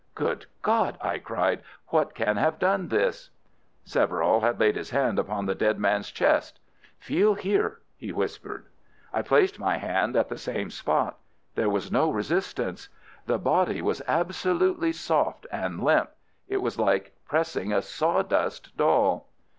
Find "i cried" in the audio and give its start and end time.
0.99-1.61